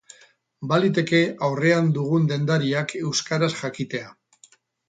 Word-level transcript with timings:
Baliteke 0.71 1.19
aurrean 1.49 1.93
dugun 1.99 2.27
dendariak 2.33 2.97
euskaraz 3.05 3.55
jakitea. 3.63 4.13